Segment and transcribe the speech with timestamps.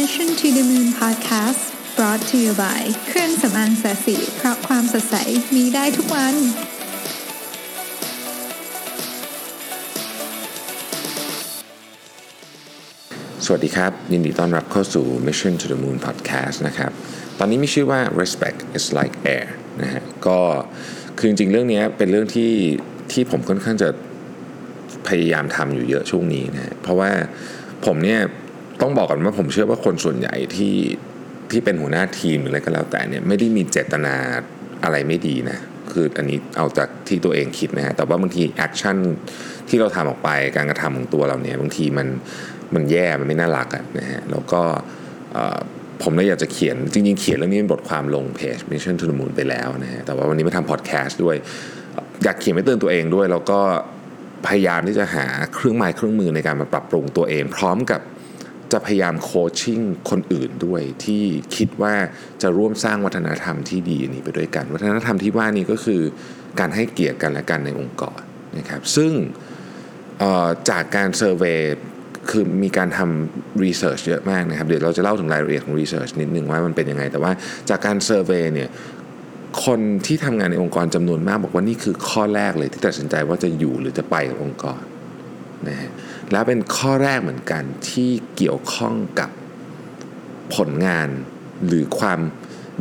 [0.00, 1.62] Mission to the Moon Podcast
[1.96, 5.16] brought to you by เครื่องสำอางแสสีเพราะความสดใส
[5.54, 6.34] มีได้ทุกวัน
[13.44, 16.92] สวัสดีครับ ยินดีต้อนรับเข้าสู่ Mission to the Moon Podcast นะครับ
[17.38, 19.46] ตอนนี้มีชื่อว่า respect is like air
[19.82, 20.38] นะฮะ ก็
[21.18, 22.52] คือจริงๆ เรื่องนี้เป็นเรื่องที่
[23.12, 23.88] ที่ผมค่อนข้างจะ
[25.08, 27.10] พยายามทำอยู่เยอะช่วงนี้นะฮะเพราะว่า
[27.88, 28.20] ผมเนี่ย
[28.82, 30.76] ต้องบอกก่อนว่าผมเชื่อว่าคนส่วนใหญ่ที่
[31.50, 34.14] ที่เป็นหัวหน้าทีมหรืออะไรก็แล้วแต่เนี่ยไม่ได้มีเจตนา
[34.84, 35.58] อะไรไม่ดีนะ
[35.92, 38.96] คืออันนี้เอาจากที่ตัวเองคิดนะฮะแต่ว่าบางที action
[39.68, 42.08] ที่เราทำออกไปการกระทำของตัวเราเนี่ยบางทีมัน
[42.74, 44.62] มันแย่มันไม่น่ารักอะนะฮะแล้วก็
[46.02, 51.36] ผมเลยอยากจะเขียนจริงๆเขียนเรื่องนี้เป็นบทความลงเพจ Mission to the Moon ไปแล้วนะฮะแต่ว่าวันนี้มาทำพอดแคสต์ด้วย
[52.24, 53.60] อยากเขียนไว้เตือนตัวเองด้วย แล้วก็
[54.46, 58.00] พยายามที่จะหาเครื่องไม้เครื่องมือในการมาปรับปรุงตัวเอง พร้อมกับ
[58.72, 61.24] จะพยายาม coaching คนอื่นด้วยที่
[61.56, 61.94] คิดว่า
[62.42, 66.00] จะร่วมสร้างวัฒนธรรมที่ดีนี้ไปด้วยกัน วัฒนธรรมที่ว่านี้ก็คือ
[66.60, 68.20] การให้เกียรติกันและกันในองค์กร
[68.58, 69.12] นะครับซึ่ง
[70.70, 71.60] จากการ survey
[72.30, 77.32] คือมีการทำ research เยอะมากนะครับ เดี๋ยวเราจะเล่าถึงรายละเอียดของ research นิดนึงว่ามันเป็นยังไง แต่ว่า
[77.70, 78.68] จากการเซอร์เวยเนี่ย
[79.64, 84.80] คนที่ทำงานในองค์กรจำนวนมากบอกว่านี่คือข้อแรกเลยที่ตัดสินใจว่าจะอยู่หรือจะไปกับองค์กร
[85.68, 85.90] นะฮะ
[86.32, 89.30] แล้วเป็นข้อแรกเหมือนกันที่เกี่ยวข้องกับ
[90.54, 91.08] ผลงาน
[91.66, 92.20] หรือความ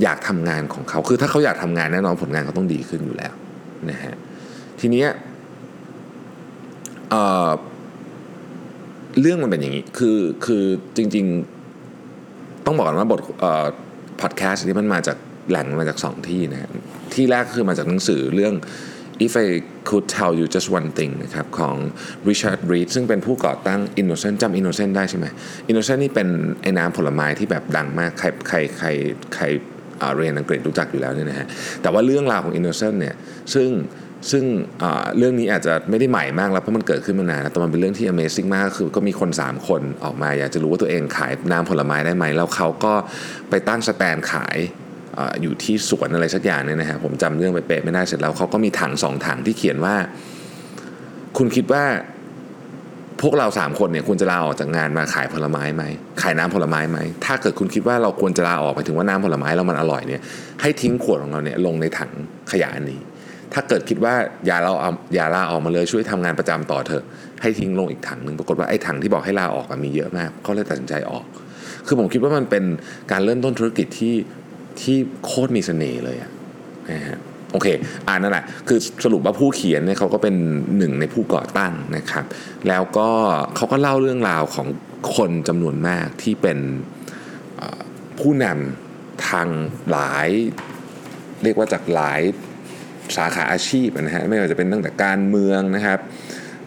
[0.02, 3.34] อยากทำงานของเขา คือถ้าเขาอยากทำงานแน่นอนผลงานเขาต้องดีขึ้นอยู่แล้ว
[3.90, 4.16] นะฮะ
[4.80, 5.10] ทีเนี้ย
[7.10, 10.64] เเรื่องมันเป็นอย่างนี้ คือคือ
[10.98, 11.26] จริง
[11.96, 13.66] ๆ ต้องบอกก่อนว่าบทเอ่อ
[14.22, 15.18] พอดแคสต์นี้มันมาจาก
[15.50, 16.70] แหล่งมาจากสองที่นะฮะ
[17.14, 18.54] ที่แรกคือมาจากหนังสือเรื่อง
[19.26, 19.48] If I
[19.90, 21.76] Could Tell You Just One Thing นะครับของ
[22.30, 25.26] Richard Reed ซึ่งเป็นผู้ก่อตั้ง Innocent จำ Innocent ได้ใช่ไหม
[25.70, 26.28] Innocent นี่เป็น
[26.62, 28.88] ไอ้น้ำผลไม้ที่แบบดังมาก ใครใครใคร
[29.36, 29.46] ใคร
[30.18, 31.48] เรียนอังกฤษรู้จักอยู่แล้วเนี่ยนะฮะ
[31.82, 33.16] แต่ว่าเรื่องราวของ Innocent เนี่ย
[33.54, 33.70] ซึ่ง
[34.32, 34.44] ซึ่ง
[35.18, 42.94] เรื่องนี้อาจจะไม่ได้ใหม่มากแล้วเพราะมันเกิดขึ้นมานานแต่มันเป็นเรื่องที่ Amazing มากคือก็มีคน 3 คนออกมา อยากจะรู้ว่าตัวเองขายน้ำผลไม้ได้ไหมแล้วเขาก็
[43.50, 44.58] ไปตั้งสแตนขาย
[45.42, 49.96] อยู่ที่สวนอะไรสักอย่างเนี่ยนะฮะผมจำเรื่องไปเป๊ะไม่ได้เสร็จแล้วเขาก็มีถังสองถังที่เขียนว่า
[51.38, 51.84] คุณคิดว่า
[53.22, 55.84] พวกเราสามคนเนี่ยควรจะลาออกจากงานมาขายผลไม้ไหม
[56.22, 60.22] ขายน้ำผลไม้ไหมถ้าเกิดคุณคิดว่าเราควรจะลาออกไปถึงว่าน้ำผลไม้เรามันอร่อยเนี่ย
[60.62, 62.12] ให้ทิ้งขวดของเราเนี่ยลงในถัง
[62.52, 63.02] ขยะอันนี้
[63.54, 64.14] ถ้าเกิดคิดว่า
[64.46, 67.04] อย่าเราเอาอย่าลาออกมาเลยช่วยทำงานประจำต่อเถอะ
[67.42, 71.26] ให้ทิ้งลงอีกถังหนึ่งปรากฏว่าไอ้ถังที่บอกให้ลาออกอะมีเยอะมากเขาเลยตัดสินใจออก
[71.88, 72.64] คือผมคิดว่ามันเป็น
[73.12, 74.14] การเริ่มต้นธุรกิจที่
[74.82, 76.32] ที่โคตรมีเสน่ห์เลยอะ
[76.92, 77.20] นะฮะ
[77.52, 77.68] โอเค
[78.08, 80.36] อ่านนั่นแหละคือสรุปว่าผู้เขียนเนี่ยเขาก็เป็น
[80.78, 82.26] หนึ่งในผู้ก่อตั้งนะครับ
[82.68, 83.10] แล้วก็
[83.56, 84.68] เขาก็เล่าเรื่องราวของ
[85.16, 86.60] คนจำนวนมากที่เป็น
[88.20, 89.48] ผู้นำทาง
[89.92, 90.30] หลาย
[91.44, 92.22] เรียกว่าจากหลาย
[93.18, 96.00] สาขาอาชีพนะฮะไม่ว่าจะเป็นตั้งแต่การเมืองนะครับ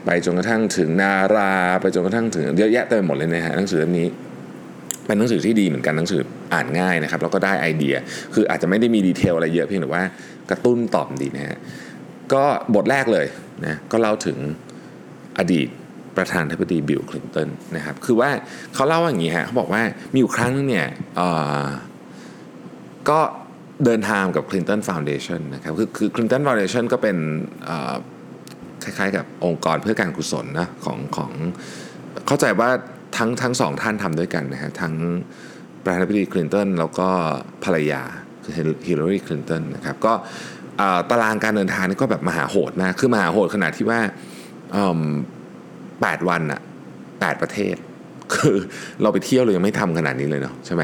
[0.05, 4.09] ไปจนกระทั่งถึงนารา ไปจนกระทั่งถึงเยอะแยะเต็มไปหมดเลยนะฮะหนังสือเล่มนี้
[5.07, 6.21] เป็นหนังสือที่ดีเหมือนกันหนังสือ
[6.55, 7.97] อ่านง่ายนะครับ แล้วก็ได้ไอเดีย
[8.35, 10.05] คืออาจจะไม่ได้มีดีเทลอะไรเยอะเพียงแต่ว่า
[10.51, 11.59] กระตุ้นต่อมดีนะฮะ
[12.33, 12.45] ก็
[12.75, 13.27] บทแรกเลย
[13.67, 14.39] นะก็เล่าถึง
[15.39, 15.69] อดีต
[16.17, 18.31] ประธานาธิบดีบิลคลินตันนะครับคือว่า
[18.75, 19.83] เขาเล่าว่าอย่างนี้ฮะเขาบอกว่า
[20.13, 21.23] มีอยู่ครั้งนึงเนี่ยเอ
[21.65, 21.67] อ
[23.11, 23.21] ก็
[23.85, 27.17] เดินทางกับ Clinton Foundation นะครับคือคือ Clinton Foundation ก็เป็น
[28.85, 31.33] คล้ายๆกับองค์กรเพื่อการกุศลนะของของ
[32.27, 32.71] เข้าใจว่า
[33.17, 34.95] ทั้งทั้งสองท่านทำด้วยกันนะฮะทั้ง
[35.83, 37.09] ประธานาธิบดีคลินตันแล้วก็
[37.65, 38.03] ภรรยา
[38.45, 38.55] คือ
[38.87, 40.13] ฮิลลารีคลินตันนะครับก็
[41.11, 44.01] ตารางการเดินทางนี่ก็แบบมหาโหดมากคือมหาโหดขนาดที่ว่า
[46.01, 46.61] แปดวันอะ
[47.21, 47.77] แปดประเทศ
[48.35, 48.57] คือ
[49.03, 50.83] เราไปเที่ยวเรายังไม่ทำขนาดนี้เลยเนาะใช่ไหม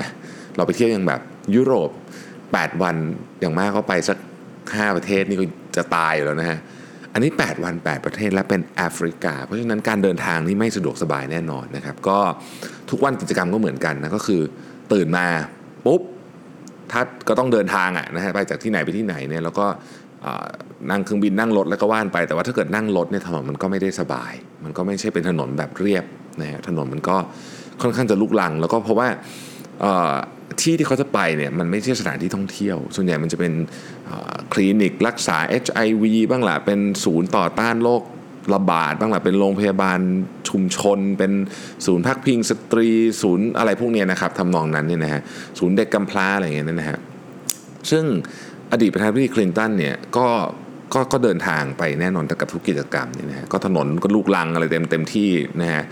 [0.57, 1.21] เราไปเที่ยวยังแบบ
[1.55, 1.91] ยุโรป
[2.37, 2.97] 8 วัน
[3.41, 4.19] อย่างมากก็ไปสัก
[4.57, 5.45] 5 ประเทศนี่ก็
[5.77, 6.59] จะตายอยู่แล้วนะฮะ
[7.13, 12.19] อันนี้ 8 วัน 8 ประเทศและเป็นแอฟริกา เพราะฉะนั้นการเดินทางนี่ไม่สะดวกสบายแน่นอนนะครับ ก็
[12.91, 14.43] ทุกวันกิจกรรมก็เหมือนกันนะก็คือ
[14.93, 15.27] ตื่นมา
[15.87, 16.01] ปุ๊บ
[16.93, 19.67] ถ้าก็ต้องเดินทางอะนะฮะไปจากที่ไหนไปที่ไหนเนี่ยแล้วก็
[20.91, 24.33] นั่งเครื่องบินนั่งรถแล้วก็ว่านไป แต่ว่าถ้าเกิดนั่งรถเนี่ยถนนมันก็ไม่ได้สบาย
[24.65, 26.05] มันก็ไม่ใช่เป็นถนนแบบเรียบ
[26.41, 27.17] นะฮะถนนมันก็
[27.83, 29.09] ค่อนข้างจะลุกลัง แล้วก็เพราะว่า
[30.61, 33.53] ที่ที่เขาจะไปเนี่ยมันไม่ใช่สถานที่ท่องเที่ยว ส่วนใหญ่มันจะเป็น
[34.53, 38.03] คลินิกรักษา HIV บ้างล่ะเป็นศูนย์ต่อต้านโรค
[38.55, 39.99] ระบาดบ้างล่ะเป็นโรงพยาบาล
[40.49, 41.33] ชุมชน เป็น
[41.87, 42.89] ศูนย์พักพิงสตรี
[43.23, 45.21] ศูนย์อะไรพวกเนี้ยนะครับทำนองนั้นเนี่ยนะฮะ
[45.59, 46.99] ศูนย์เด็กกำพร้าอะไรอย่างเงี้ยนะฮะ
[47.91, 48.05] ซึ่ง
[48.73, 50.27] อดีตประธานาธิบดีคลินตันเนี่ยก็
[50.95, 55.31] ก็ก็เดินทางไปแน่นอนกับทุกกิจกรรมเนี่ยนะฮะก็ถนนก็ลูกลังอะไรเต็มเต็มที่
[55.61, 55.83] นะฮะ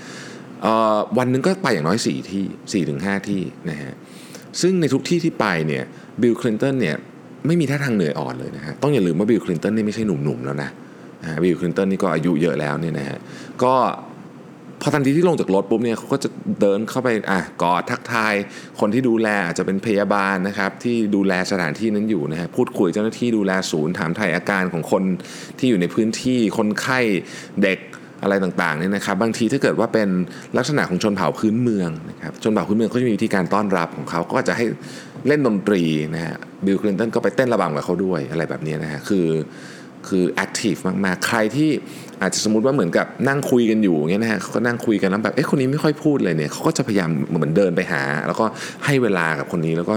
[1.18, 3.92] วันหนึงก็ไปอย่างน้อย 4 ที่4-5ถึงที่นะฮะ
[4.60, 5.84] ซึ่งในทุกที่ที่ไปเนี่ย
[6.22, 6.96] บิลคลินตันเนี่ย
[7.46, 10.70] ไม่มีท่าทางเหนื่อยอ่อนเลยนะฮะต้องอย่าลืมว่าบิลคลินตันนี่ไม่ใช่หนุ่มๆแล้วนะ
[11.28, 13.18] ฮะบิลคลินตันนี่ก็อายุเยอะแล้วเนี่ยนะฮะ
[13.62, 13.74] ก็
[14.82, 16.28] พอทันทีที่ลงจากรถปุ๊บเนี่ยเขาก็จะ
[16.60, 18.34] เดินเข้าไปอะกอดทักทาย
[18.80, 25.02] คนที่ดูแลอาจจะเป็นพยาบาลนะครับที่ดูแลสถานที่นั้นอยู่นะฮะพูดคุยเจ้าหน้าที่ดูแลศูนย์ถามไทยอาการของคน
[25.58, 27.00] ที่อยู่ในพื้นที่คนไข้
[27.62, 27.78] เด็ก
[28.22, 30.08] อะไรต่างๆเนี่ยนะครับบางทีถ้าเกิดว่าเป็น
[30.56, 34.64] ลักษณะของชนเผ่าพื้นเมืองนะครับชนเผ่าพื้นเมืองเขาจะมีวิธีการต้อนรับของเขาก็จะให้
[35.26, 35.82] เล่นดนตรี
[36.14, 39.26] นะฮะบิลคลินตันก็ไปเต้นระบำกับเขาด้วยอะไรแบบนี้นะฮะคือ
[40.08, 40.74] คือ active
[41.04, 41.70] มากๆ ใครที่
[42.22, 48.44] อาจจะสมมติว่าเหมือนกับนั่งคุยกันอยู่เงี้ยนะฮะเขาก็นั่งคุยกันแล้วแบบเอ๊ะคนนี้ไม่ค่อยพูดเลยเนี่ยเขาก็จะพยายามเหมือนเดินไปหา แล้วก็
[48.84, 49.94] ให้เวลากับคนนี้แล้วก็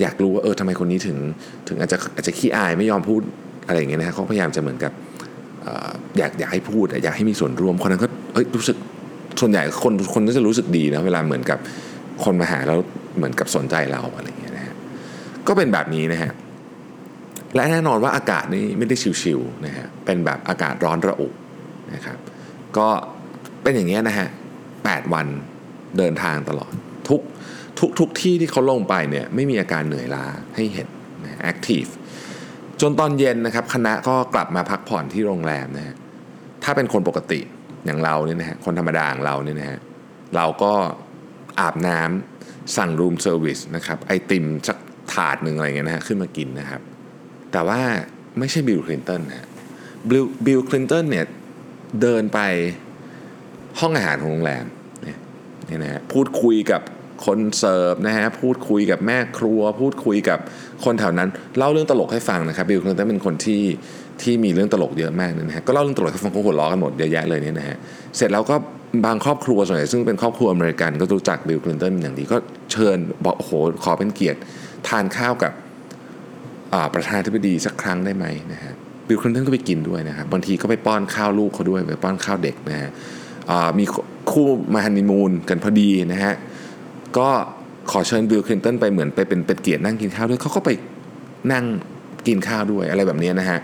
[0.00, 1.18] อยากรู้ว่าเออทำไมคนนี้ถึง
[1.68, 3.20] ถึงอาจจะอาจจะขี้อายไม่ยอมพูด
[3.66, 4.92] อะไรอย่างเงี้ยนะฮะเขาพยายามจะเหมือนกับ
[6.18, 8.76] อยากอยากให้พูดอยากให้มีส่วนร่วมคนนั้นก็เอ้ยรู้สึก
[9.40, 11.58] ส่วนใหญ่คนคนก็จะรู้สึกดีนะเวลาเหมือนกับ
[12.24, 12.78] คนมาหาแล้ว
[13.16, 14.74] เหมือนกับสนใจเราอะไรอย่างเงี้ยนะฮะ
[15.48, 16.32] ก็เป็นแบบนี้นะฮะ
[17.54, 21.28] และแน่นอนว่าอากาศนี่ไม่ได้ชิวๆนะฮะเป็นแบบอากาศร้อนระอุ
[21.94, 22.18] นะครับ
[22.76, 22.88] ก็
[23.62, 24.28] เป็นอย่างเงี้ยนะฮะ
[24.70, 25.26] 8วัน
[25.98, 26.72] เดินทางตลอด
[27.08, 27.20] ทุก
[27.78, 30.24] ทุกทุกที่ที่เขาลงไปเนี่ยไม่มีอาการเหนื่อยล้า
[30.56, 30.88] ให้เห็น
[31.24, 31.84] นะ active
[32.80, 35.96] จนตอนเย็นนะครับคณะก็กลับมาพักผ่อนที่โรงแรมนะฮะ
[36.64, 37.40] ถ้าเป็นคนปกติ
[37.86, 39.78] อย่างเราเนี่ยนะฮะคนธรรมดาอย่างเราเนี่ยนะฮะ
[40.36, 40.72] เราก็
[41.60, 44.78] อาบน้ำสั่ง room service นะครับไอติมสัก
[45.12, 46.80] ถาดหนึ่งอะไรเงี้ยนะฮะขึ้นมากินนะครับ
[47.52, 47.80] แต่ว่า
[48.38, 49.46] ไม่ใช่บิลคลินตันนะ
[50.08, 51.26] บิลบิลคลินตันเนี่ย
[52.02, 52.40] เดินไป
[53.80, 54.64] ห้องอาหารของโรงแรม
[55.06, 55.18] นี่ย
[55.66, 56.82] เนี่ยนะฮะพูดคุยกับ
[57.26, 60.38] คนเสิร์ฟนะฮะพูดคุยกับแม่ครัว พูดคุยกับ
[60.84, 61.28] คนแถวนั้น
[61.58, 63.62] เล่าเรื่องตลกให้ฟังนะครับบิลคลินตันเป็นคนที่
[64.22, 67.76] ที่มีเรื่องตลกเยอะมากนะฮะก็เล่าเรื่องตลกให้ฟังเขาหัวเราะกันหมดเยอะแยะเลยเนี่ยนะฮะ
[68.16, 68.56] เสร็จแล้วก็
[69.06, 72.36] บางครอบครัวส่วนใหญ่ซึ่งเป็นครอบครัวอเมริกันก็รู้จักบิลคลินตันอย่างดีก็
[72.72, 73.52] เชิญบอกโอ้โห
[73.84, 74.38] ขอเป็นเกียรติ
[74.88, 75.52] ทานข้าวกับ
[76.94, 78.72] ประธานาธิบดีสักครั้งได้ไหมนะฮะ
[79.08, 82.90] บิลคลินตันก็ไปกินด้วยนะครับบางทีก็ไปป้อนข้าวลูกเขาด้วยไปป้อนข้าวเด็กนะฮะ
[83.78, 83.84] มี
[84.30, 86.34] คู่มาฮันนีมูนกันพอดีนะฮะ
[87.18, 87.28] ก็
[87.90, 90.70] ขอเชิญบิลคลินตันไปเหมือนไปเป็นเป็นเกียรตินั่งกินข้าวด้วยเขาก็ไป
[91.52, 91.64] นั่ง
[92.26, 93.58] กินข้าวด้วยอะไรแบบนี้นะฮะ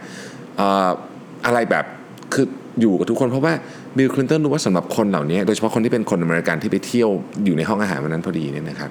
[1.46, 1.84] อะไรแบบ
[2.34, 2.46] คือ
[2.80, 3.54] อยู่กับทุกคนเพราะว่า
[3.96, 7.08] บิลคลินตันรู้ว่าสำหรับคนเหล่านี้ โดยเฉพาะคนที่เป็นคนอเมริกันที่ไปเที่ยว
[7.44, 8.90] อยู่ในห้องอาหารวันนั้นพอดีเนี่ยนะครับ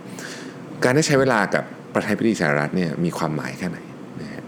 [0.84, 1.64] การได้ใช้เวลากับ
[1.94, 3.80] ประธานาธิบดีสหรัฐเนี่ยมีความหมายแค่ไหน
[4.22, 4.44] นะฮะ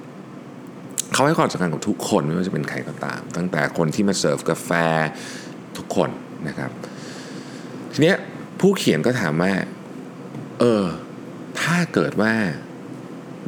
[1.14, 4.72] เขาให้ความสำคัญกับทุกคนไม่ว่าจะเป็นใครก็ตาม ตั้งแต่คนที่มาเสิร์ฟกาแฟ
[5.78, 6.10] ทุกคน
[6.48, 6.72] นะครับ
[7.94, 8.18] ทีเนี้ย
[8.60, 9.52] ผู้เขียนก็ถามว่า
[10.60, 10.86] เออ
[11.62, 12.34] ถ้าเกิดว่า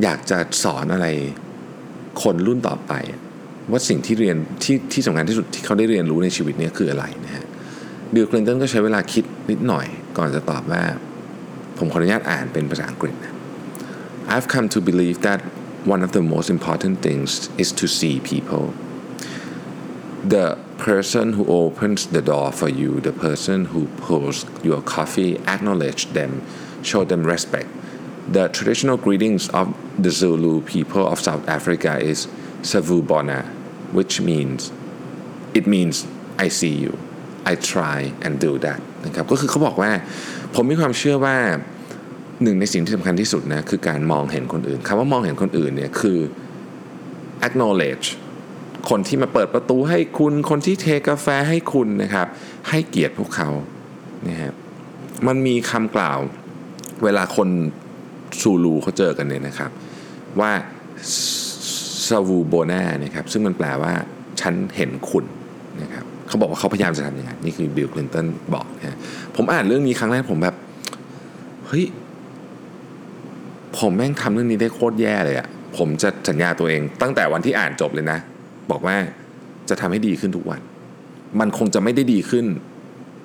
[0.03, 1.07] อยากจะสอนอะไร
[2.23, 2.93] คนรุ่นต่อไป
[3.71, 7.45] ว่าสิ่งที่เรียนที่ที่สำคัญที่สุดที่เขาได้เรียนรู้ในชีวิตนี้คืออะไรนะฮะ
[8.13, 10.83] บิลคลินตันก็ใช้เวลาคิดนิดหน่อยก่อนจะตอบว่า
[11.77, 13.35] ผมขออนุญาตอ่านเป็นภาษาอังกฤษนะ
[14.33, 15.39] I've come to believe that
[15.93, 17.29] one of the most important things
[17.63, 18.65] is to see people
[20.35, 20.47] the
[20.89, 26.31] person who opens the door for you the person who pours your coffee acknowledge them
[26.89, 27.69] show them respect
[28.35, 29.67] the traditional greetings of
[30.03, 32.19] the Zulu people of South Africa is
[32.69, 33.39] Savubona
[33.97, 34.59] which means
[35.59, 35.95] it means
[36.45, 36.93] I see you
[37.51, 39.91] I try and do that นะครับก็คือเขาบอกว่า
[40.55, 41.37] ผมมีความเชื่อว่า
[42.43, 46.19] หนึ่งในสิ่งที่สำคัญที่สุดนะคือการมองเห็นคนอื่นคำว่ามองเห็นคนอื่นเนี่ยคือ
[47.47, 48.07] acknowledge
[48.89, 52.27] คนที่มาเปิดประตูให้คุณคนที่เทกาแฟให้คุณนะครับ
[52.69, 53.49] ให้เกียรติพวกเขา
[54.27, 54.51] นะฮะ
[55.27, 56.19] มันมีคำกล่าว
[57.03, 57.49] เวลาคน
[58.41, 59.71] ซูลูเขาเจอกันเนี่ยนะครับ
[60.39, 60.51] ว่า
[62.07, 63.93] ซาวูโบนาเนะครับซึ่งมันแปลว่า
[64.41, 65.25] ฉันเห็นคุณ
[65.81, 68.97] นะครับเขาบอกว่าเขาพยายามจะทำอย่างนั้นนี่คือบิลคลินตันบอกนะ
[69.35, 70.55] ผมอ่านเรื่องนี้ครั้งแรกผมแบบ
[71.67, 71.85] เฮ้ย
[73.79, 78.19] ผมแม่งทำเรื่องนี้ได้โคตรแย่เลยอะผมจะสัญญาตัวเอง ตั้งแต่วันที่อ่านจบเลยนะ
[78.71, 78.95] บอกว่า
[79.69, 80.61] จะทำให้ดีขึ้นทุกวัน
[81.39, 82.45] มันคงจะไม่ได้ดีขึ้น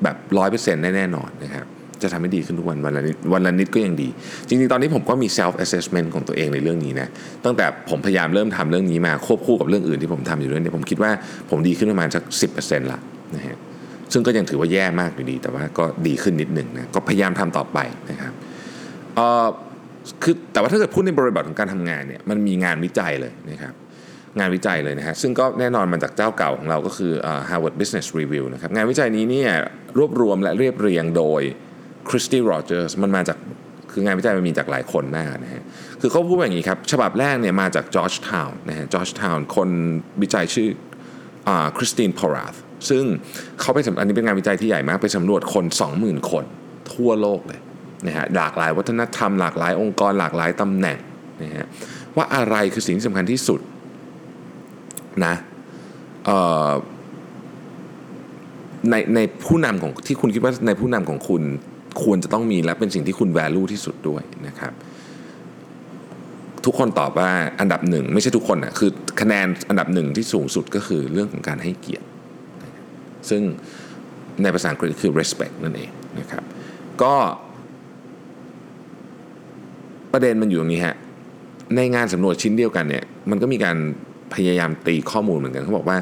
[0.02, 1.66] แบบร้อยเปอร์เซ็นต์แน่นอนนะครับ
[2.02, 4.08] จะทำให้ดีขึ้นทุกวันวันละนิดวันละนิดก็ยังดี
[4.48, 7.08] จริงๆ ตอนนี้ผมก็มี self assessment ของตัวเองในเรื่องนี้นะ
[7.44, 11.10] ตั้งแต่ผมพยายามเริ่มทำเรื่องนี้มาควบคู่กับเรื่องอื่นที่ผมทำอยู่ด้วยเนี่ยผมคิดว่า
[11.50, 12.98] ผมดีขึ้นประมาณสักสิละ
[13.34, 13.56] นะฮะ
[14.12, 17.78] ซึ่งก็ยังถือว่าแย่มากอยู่ดี แต่ว่าก็ดีขึ้นนิดหนึ่งนะก็พยายามทำต่อไป
[18.10, 18.32] นะครับ
[19.16, 19.46] เอ่อ
[20.22, 23.74] คือแต่ว่าถ้าเกิดพูดในบริบทของการทำงานเนี่ยมันมีงานวิจัยเลยนะครับ
[24.38, 27.12] งานวิจัยเลยนะฮะซึ่งก็แน่นอนมาจากเจ้าเก่าของเราก็คือ
[27.50, 29.50] Harvard Business Review นะครับงานวิจัยนี้เนี่ย
[29.98, 31.42] รวบรวมและเรียบเรียงโดย
[32.08, 33.38] Christy Rogers มันมาจาก
[33.92, 35.62] คืองานวิจัยมันมีจากหลายคนมากนะฮะ
[36.00, 39.68] คือเขาพูดอย่างนี้ครับ ฉบับแรกเนี่ยมาจาก Georgetown นะฮะ Georgetown คน
[40.22, 40.68] วิจัยชื่อ
[41.76, 42.54] คริสตินพอราธ
[42.88, 43.04] ซึ่ง
[43.60, 45.64] เขาไปสำอันนี้เป็นงานวิจัยที่ใหญ่มาก ไปสำรวจคน
[45.98, 46.44] 20,000 คน
[46.92, 47.60] ทั่วโลกเลย
[48.06, 50.98] นะฮะหลากหลายวัฒนธรรมหลากหลายองค์กรหลากหลายตำแหน่ง
[51.42, 51.66] นะฮะ
[52.16, 53.60] ว่าอะไรคือสิ่งที่สำคัญที่สุด
[55.24, 55.34] นะ
[58.90, 61.42] ในในผู้นำของที่คุณคิดว่าในผู้นำของคุณ
[62.02, 64.72] ควรจะต้องมีและเป็นสิ่งที่คุณ value ที่สุดด้วยนะครับ
[66.64, 72.06] ทุกคนตอบว่าอันดับหนึ่งไม่ใช่ทุกคนนะคือคะแนนอันดับหนึ่งที่สูงสุดก็คือเรื่องของการให้เกียรติ
[73.30, 73.42] ซึ่ง
[74.42, 76.42] ในภาษาอังกฤษคือ respect นั่นเองนะครับ
[77.02, 77.14] ก็
[80.12, 80.96] ประเด็นมันอยู่ตรงนี้ฮะ
[81.76, 83.76] ในงานสำรวจชิ้นเดียวกันเนี่ยมันก็มีการ
[84.34, 85.98] พยายามตีข้อมูลเหมือนกันเขาบอกว่า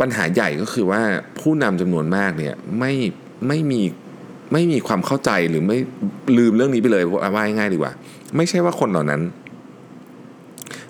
[0.00, 1.02] ปัญหาใหญ่ก็คือว่า
[1.40, 2.92] ผู้นำจำนวนมากเนี่ยไม่
[3.48, 3.82] ไม่มี
[4.52, 5.78] ไม่มีความเข้าใจหรือไม่
[6.38, 7.92] ลืมเรื่องนี้ไปเลยว่าง่ายดีกว่า
[8.36, 9.22] ไม่ใช่ว่าคนเหล่านั้น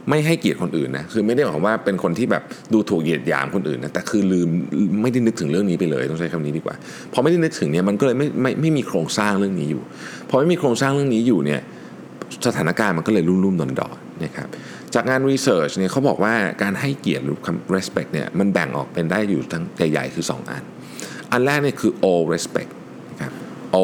[0.08, 2.42] ไม่ให้เกียรติคนอื่นนะคือไม่ได้หมายความว่าเป็นคนที่แบบ
[2.72, 4.48] ดูถูกเหยียดหยามคนอื่นนะแต่คือลืม
[5.02, 6.76] ไม่ได้นึกถึงเรื่องนี้ไปเลยต้องใช้คำนี้ดีกว่า
[7.12, 9.82] พอไม่ได้นึกถึงเนี่ยมันก็เลยไม่ไม่ไม่มีโครงสร้างเรื่องนี้อยู่
[10.28, 11.60] พอไม่มีโครงสร้างเรื่องนี้อยู่เนี่ย
[12.46, 14.48] สถานการณ์มันก็เลยรุ่มรุ่มดอนดอนนะครับ
[14.94, 17.36] จากงานรีเสิร์ชเนี่ยเขาบอกว่าการให้เกียรติหรือ
[17.74, 20.62] respect เนี่ยมันแบ่งออกเป็นได้อยู่ทั้งใหญ่ๆคือ 2 อัน
[21.32, 22.72] อันแรกเนี่ยคือ all respect
[23.74, 23.76] O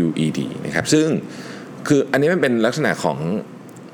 [0.00, 1.06] W E D นะครับซึ่ง
[1.88, 3.18] คืออันนี้มันเป็นลักษณะของ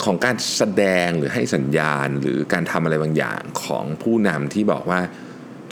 [0.04, 5.00] ของการแสดงหรือให้สัญญาณ หรือการทำอะไรบางอย่างของผู้นำที่บอกว่า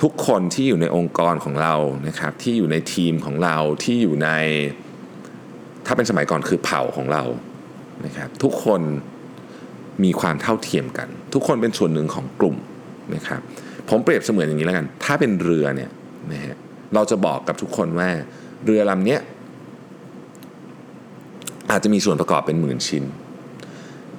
[0.02, 1.74] ทุกคนที่อยู่ในองค์กรของเรา
[2.08, 4.28] นะครับที่อยู่ในทีมของเราที่อยู่ใน
[5.86, 7.22] ถ้าเป็นสมัยก่อนคือเผ่าของเรา
[8.06, 8.80] นะครับทุกคน
[10.04, 12.56] มีความเท่าเทียมกัน ทุกคนเป็นส่วนหนึ่งของกลุ่ม
[13.14, 13.40] นะครับ
[13.88, 15.90] ผมเปรียบเสมือนอย่างนี้แล้วกัน ถ้าเป็นเรือเนี่ย
[16.32, 16.56] นะฮะ
[16.94, 18.08] เราจะบอกกับทุกคนว่า
[18.64, 19.18] เรือลำนี้
[21.70, 23.04] อาจจะมีส่วนประกอบเป็นหมื่นชิ้น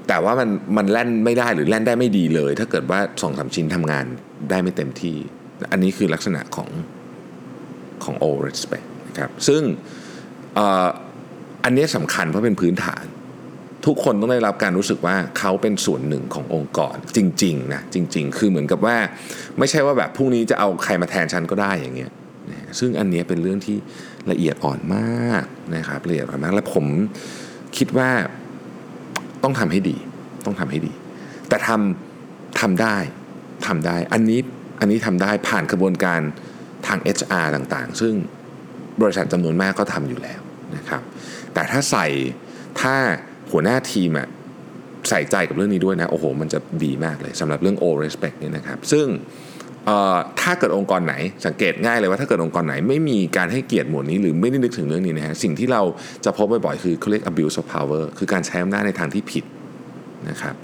[0.08, 4.06] แต่ว่ามันมันแล่นไม่ได้หรือแล่นได้ไม่ดีเลย ถ้าเกิดว่าสองสามชิ้นทำงาน
[4.50, 5.18] ได้ไม่เต็มที่
[5.72, 6.70] อันนี้คือลักษณะของ
[8.04, 9.62] ของ all respect นะครับซึ่ง
[11.64, 13.06] อันนี้สำคัญเพราะเป็นพื้นฐาน
[13.86, 18.98] ทุกคนต้องได้รับการรู้สึกว่าเขาเป็นส่วนหนึ่งขององค์กรจริงๆนะจริง ๆ คือเหมือนกับว่า
[19.60, 22.12] ไม่ใช่ว่าแบบพรุ่งนี้จะเอาใครมาแทนฉันก็ได้อย่างเงี้ย
[22.80, 23.78] ซึ่งอันนี้เป็นเรื่องที่
[24.32, 25.44] ละเอียดอ่อนมาก
[25.76, 26.86] นะครับละเอียดอ่อนมาก และผม
[27.78, 28.10] คิดว่า
[29.44, 29.98] ต้องทำให้ดี
[30.46, 30.94] ต้องทำให้ดี
[31.50, 32.98] แต่ทำทำได้
[33.68, 34.40] ทำได้ อันนี้
[34.80, 36.22] อันนี้ทำได้ผ่านกระบวนการ
[36.88, 38.14] ทาง HR ต่างๆ ซึ่ง
[39.02, 40.42] บริษัทจำนวนมากก็ทำอยู่แล้ว
[40.76, 41.02] นะครับ
[41.54, 42.08] แต่ถ้าใส่
[42.82, 42.96] ถ้า
[43.52, 44.28] หัวหน้าทีมอะ
[45.10, 49.06] ใส่ใจกับเรื่องนี้ด้วยนะ โอ้โห มันจะดีมากเลยสำหรับเรื่อง all respect นี่นะครับ ซึ่ง
[50.42, 51.16] ถ้าเกิดองค์กรไหน
[51.46, 55.82] สังเกตง่ายเลยว่าถ้าเกิดองค์กรไหนไม่มีการให้เกียรติหมวดนี้หรือไม่ได้นึกถึงเรื่องนี้นะฮะสิ่งที่เรา
[56.26, 59.44] จะพบบ่อยๆคือเขาเรียก abuse of power คือการใช้อำนาจในทางที่ผิด
[60.30, 60.56] นะครับ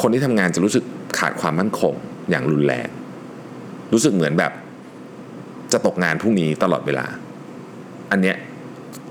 [0.00, 0.84] คนที่ทำงานจะรู้สึก
[1.18, 1.94] ขาดความมั่นคง
[2.30, 2.88] อย่างรุนแรง
[3.92, 4.52] รู้สึกเหมือนแบบ
[5.72, 7.06] จะตกงานพรุ่งนี้ตลอดเวลา
[8.10, 8.36] อันเนี้ย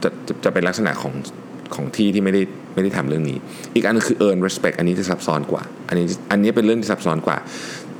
[0.03, 1.13] จะจะจะเป็นลักษณะของ
[1.75, 2.41] ของที่ที่ไม่ได้
[2.73, 3.37] ไม่ได้ทำเรื่องนี้
[3.75, 7.37] อีกอันนึงคือ earn respect อันนี้จะซับซ้อนกว่า อันนี้อันนี้เป็นเรื่องที่ซับซ้อนกว่า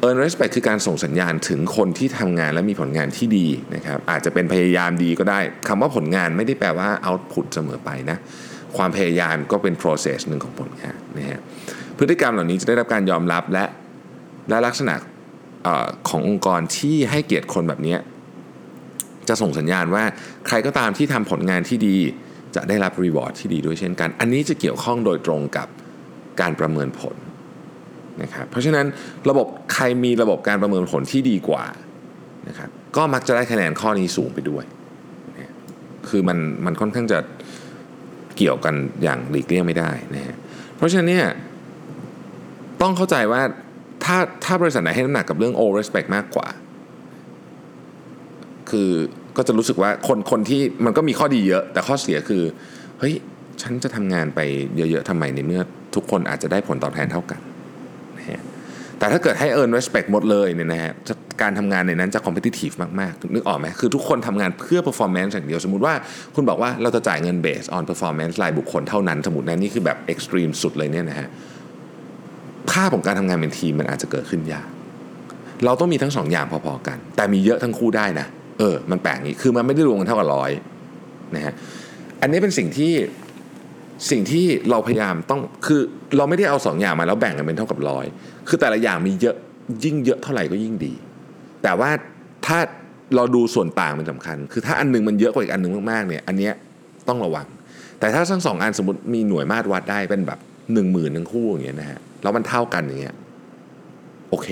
[0.07, 8.17] earn respect คือการส่งสัญญาณถึงคนที่ทำงานและมีผลงานที่ดีนะครับอาจจะเป็นพยายามดีก็ได้คำว่าผลงานไม่ได้แปลว่า output เสมอไปนะ
[8.77, 11.39] ความพยายามก็เป็น process หนึ่งของผลงานนะฮะ
[11.97, 13.65] พฤติกรรมเหล่านี้จะได้รับการยอมรับและ
[14.49, 14.95] และลักษณะ
[15.67, 15.69] อ
[16.09, 17.95] ขององค์กรที่ให้เกียรติคนแบบนี้
[19.27, 20.03] จะส่งสัญญาณว่า
[20.47, 21.97] ใครก็ตามที่ทำผลงานที่ดี
[22.55, 25.67] จะได้รับรีวอร์ดที่ดีด้วยเช่นกัน อันนี้จะเกี่ยวข้องโดยตรงกับ
[26.41, 27.15] การประเมินผล
[28.23, 28.85] นะครับเพราะฉะนั้น
[29.29, 31.63] ระบบใครมีระบบการประเมินผลที่ดีกว่า
[32.47, 34.65] นะครับก็มักจะได้คะแนนข้อนี้สูงไปด้วย
[36.09, 37.19] คือมันมันค่อนข้างจะ
[38.37, 40.37] เกี่ยวกันอย่างหลีกเลี่ยงไม่ได้นะฮะ
[40.75, 41.27] เพราะฉะนั้นเนี่ย
[42.81, 43.41] ต้องเข้าใจว่า
[44.03, 46.47] ถ้าถ้าบริษัทไหนให้น้ำหนักกับเรื่อง all respect มากกว่า
[48.69, 48.89] คือ
[49.37, 52.43] ก็จะรู้สึกว่าคนคนที่มันก็มีข้อดีเยอะ แต่ข้อเสียคือ
[52.99, 53.13] เฮ้ย
[53.61, 54.39] ฉันจะทำงานไป
[54.77, 55.61] เยอะๆทำไมในเมื่อ
[55.95, 57.39] ทุกคนอาจจะได้ผลตอบแทนเท่ากัน
[59.01, 60.93] แต่ถ้าเกิดให้ earn respect หมดเลยเนี่ยนะฮะ
[61.41, 65.93] การทำงานในนั้นจะ competitive มากๆ นึกออกไหมคือทุกคนทำงานเพื่อ performance อย่างเดียว สมมติว่า
[66.35, 71.27] คุณบอกว่าเราจะจ่ายเงิน based on performance รายบุคคลเท่านั้น สมมตินะนี่คือแบบ extreme สุดเลยเนี่ยนะฮะ
[72.71, 74.67] ภาพของการทำงานเป็นทีมมันอาจจะเกิดขึ้นยาก
[75.65, 78.27] เราต้องมีทั้งสองอย่างพอๆกัน แต่มีเยอะทั้งคู่ได้นะ
[78.59, 80.51] เออ มันแปลกนี้ คือมันไม่ได้รวมกันเท่ากับร้อย
[81.35, 81.53] นะฮะ
[82.21, 82.91] อันนี้เป็นสิ่งที่
[84.09, 85.81] สิ่งที่เราพยายามต้องคือ
[86.17, 88.05] เราไม่ได้เอาสองอย่างมาแล้วแบ่งกันเป็นเท่ากับร้อย
[88.47, 89.35] คือแต่ละอย่างมีเยอะ
[89.83, 90.93] ยิ่งเยอะเท่าไหร่ก็ยิ่งดี
[91.63, 91.89] แต่ว่า
[92.45, 92.59] ถ้า
[93.15, 96.53] เราดูส่วนต่างเป็นสำคัญ คือถ้าอันนึงมันเยอะกว่าอีกอันนึงมากๆเนี่ยอันเนี้ย
[97.07, 97.47] ต้องระวัง
[97.99, 100.39] แต่ถ้าทั้งสองอันสมมติมีหน่วยมาตรวัดได้เป็นแบบ
[100.73, 103.15] หนึ่งหมื่นทั้งคู่อย่างเงี้ยนะฮะแล้วมันเท่ากันอย่างเงี้ย
[104.29, 104.47] โอเค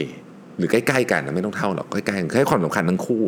[0.58, 3.24] หรือใกล้ๆกันนะไม่ต้องเท่าหรอกใกล้ๆกันให้ความสำคัญทั้งคู่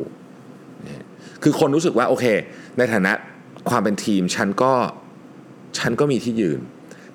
[0.85, 1.05] นะฮะ
[1.43, 2.25] คือคนรู้สึกว่าโอเค
[2.77, 3.11] ในฐานะ
[3.69, 4.73] ความเป็นทีมฉันก็
[5.77, 6.59] ฉันก็มีที่ยืน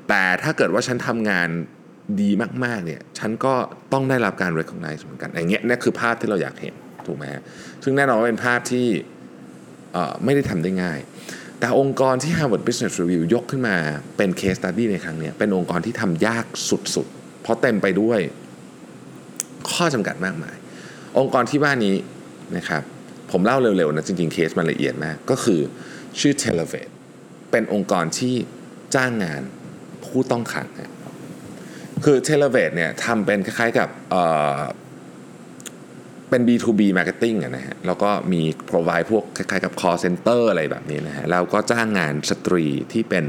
[0.08, 1.48] แต่ถ้าเกิดว่าฉันทำงาน
[2.20, 2.30] ดี
[2.64, 3.54] มากๆเนี่ยฉันก็
[3.92, 6.74] ต้องได้รับการ recognize เหมือนกันอย่างเงี้ยนี่คือภาพที่เราอยากเห็น
[7.06, 7.24] ถูกไหม
[7.84, 8.86] ซึ่งแน่นอนว่าเป็นภาพที่
[10.24, 10.98] ไม่ได้ทำได้ง่าย
[11.60, 13.76] แต่องค์กรที่ Harvard Business Review ยกขึ้นมา
[14.16, 16.44] เป็น case study ในครั้งเนี้ยเป็นองค์กรที่ทำยาก
[16.94, 18.20] สุดๆ เพราะเต็มไปด้วย
[19.72, 20.56] ข้อจำกัดมากมาย
[21.18, 21.96] องค์กรที่ว่านี้
[22.56, 22.82] นะครับ
[23.30, 25.60] ผมเล่าเร็วๆนะจริงๆ เคสมันละเอียดมาก ก็คือ
[26.20, 26.90] ชื่อ t e l e v a t e
[27.50, 28.34] เป็นองค์กรที่
[28.94, 29.42] จ้างงาน
[30.04, 30.92] ผู้ต้องขังนะ
[32.04, 39.72] คือ t e l e v a t e เนี่ยทำเป็นคล้ายๆกับเเป็น B2B marketing นะฮะ แล้วก็มี provide พวกคล้ายๆกับ
[39.80, 43.26] call center อะไรแบบนี้นะฮะ แล้วก็จ้างงานสตรีที่เป็น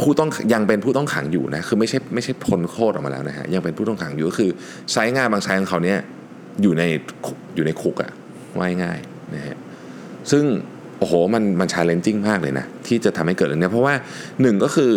[0.00, 4.50] ผู้ต้องยังเป็นผู้ต้องขังอยู่นะ คือไม่ใช่ไม่ใช่พ้นโทษออกมาแล้วนะฮะ ยังเป็นผู้ต้องขังอยู่ก็คือ
[4.92, 5.98] ใช้งานบางใช้ของเขาเนี่ย
[6.62, 6.82] อยู่ใน
[7.54, 8.12] อยู่ในคุกอะ
[8.58, 8.98] ว่าง่ายๆ
[9.34, 9.56] นะฮะ
[10.30, 10.44] ซึ่ง
[10.98, 13.94] โอ้โหมันมัน challenging มากเลยนะ ที่จะทำให้เกิดเรื่องนี้เพราะว่า
[14.42, 14.92] หนึ่งก็คือ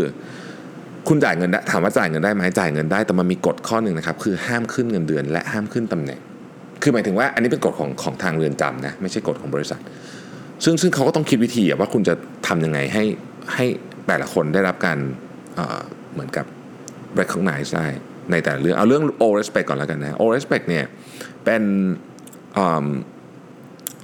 [1.08, 6.20] คุณจ่ายเงินได้ถามว่าจ่ายเงินได้ไหมจ่ายเงินได้ แต่มันมีกฎข้อหนึ่งนะครับ คือห้ามขึ้นเงินเดือน และห้ามขึ้นตำแหน่ง
[6.82, 9.82] คือหมายถึงว่า อันนี้เป็นกฎของของทางเรือนจำนะไม่ใช่กฎของบริษัท
[10.64, 12.14] ซึ่งซึ่งเขาก็ต้องคิดวิธีว่าคุณจะ
[12.48, 13.04] ทำยังไงให้
[13.56, 13.66] ให้
[14.08, 14.98] แต่ละคนได้รับการ
[15.56, 16.46] เเหมือนกับ
[17.20, 17.88] recognize ได้
[18.32, 20.86] ในแต่ละเรื่องเอาเรื่อง o respect ก่อนแล้วกันนะ o respect เนี่ย
[21.46, 21.64] เป็น
[22.58, 22.60] อ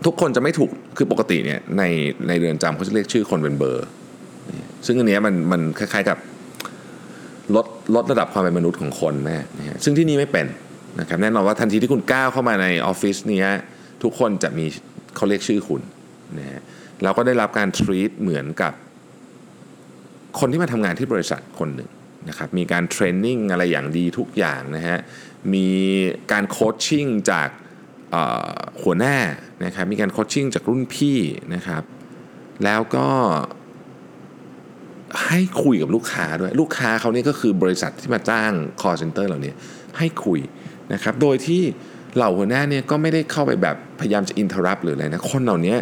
[0.06, 1.84] ทุกคนจะไม่ถูกคือปกติเนี่ยใน
[2.28, 3.88] ในเรือนจำเขาจะเรียกชื่อคนเป็นเบอร์
[4.86, 6.18] ซึ่งอันนี้มันมันคล้ายๆกับ
[7.56, 10.46] ลดลดระดับความเป็นมนุษย์ของคนแน่นะซึ่งที่นี่ไม่เป็น
[11.00, 13.48] นะครับแน่นอนว่าทันทีที่คุณก้าวเข้ามาในออฟฟิศเนี้ย
[14.04, 14.66] ทุกคนจะมี
[15.16, 15.82] เขาเรียกชื่อคุณ
[16.38, 16.62] นะฮะ
[17.04, 18.74] เราก็ได้รับการทรีตเหมือนกับ
[20.40, 21.90] คนที่มาทำงานที่บริษัทคนหนึ่ง
[22.30, 24.98] นะครับมีการเทรนนิ่งอะไรอย่างดีทุกอย่างนะฮะ
[25.54, 25.68] มี
[26.32, 27.50] การโคชชิ่งจาก
[28.84, 29.18] หัวหน้า
[29.66, 31.18] นะครับมีการโคชชิ่งจากรุ่นพี่
[31.56, 31.84] นะครับ
[32.64, 33.08] แล้วก็
[35.26, 39.54] ให้คุยกับลูกค้าด้วย ลูกค้าเขานี่ก็คือบริษัทที่มาจ้าง call center เหล่านี้
[39.98, 40.40] ให้คุย
[40.94, 41.62] นะครับ โดยที่
[42.16, 45.76] เหล่าหัวหน้าเนี่ยก็ไม่ได้เข้าไปแบบพยายามจะ interrupt หรืออะไรนะ คนเหล่านี้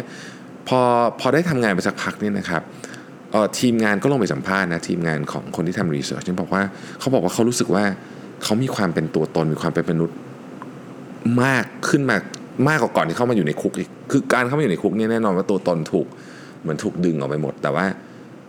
[0.68, 0.80] พอ
[1.20, 2.62] พอได้ทำงานไปสักพักเนี่ยนะครับ
[3.58, 6.62] ทีมงานก็ลงไปสัมภาษณ์นะทีมงานของคนที่ทำรีเสิร์ชเนี่ยบอกว่า
[6.98, 7.84] เขาบอกว่าเขารู้สึกว่า
[8.44, 10.16] เขามีความเป็นตัวตนมีความเป็นมนุษย์
[11.42, 12.16] มากขึ้นมา
[12.68, 16.06] มากกว่าก่อนที่เข้ามาอยู่ในคุกอีกคือการเข้ามาอยู่ในคุกเนี่ยแน่นอนว่าตัวตนถูก
[16.62, 17.86] เหมือนถูกดึงออกไปหมด แต่ว่า